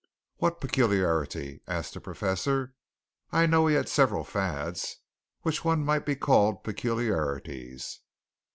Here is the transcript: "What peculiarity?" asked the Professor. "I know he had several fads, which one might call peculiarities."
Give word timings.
"What 0.37 0.59
peculiarity?" 0.59 1.61
asked 1.67 1.93
the 1.93 2.01
Professor. 2.01 2.73
"I 3.31 3.45
know 3.45 3.67
he 3.67 3.75
had 3.75 3.87
several 3.87 4.23
fads, 4.23 4.97
which 5.43 5.63
one 5.63 5.85
might 5.85 6.19
call 6.19 6.55
peculiarities." 6.55 7.99